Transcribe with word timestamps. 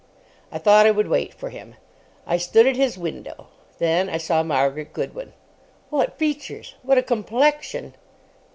I 0.51 0.57
thought 0.57 0.87
I 0.87 0.89
would 0.89 1.09
wait 1.09 1.31
for 1.31 1.49
him. 1.51 1.75
I 2.25 2.37
stood 2.37 2.65
at 2.65 2.75
his 2.75 2.97
window. 2.97 3.49
Then 3.77 4.09
I 4.09 4.17
saw 4.17 4.41
Margaret 4.41 4.93
Goodwin. 4.93 5.31
What 5.91 6.17
features! 6.17 6.73
What 6.81 6.97
a 6.97 7.03
complexion! 7.03 7.93